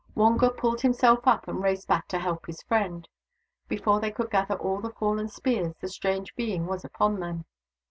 [0.15, 3.07] Wonga pulled himself up, and raced back to help his friend.
[3.67, 7.45] Before they could gather all the fallen spears the strange being was upon them.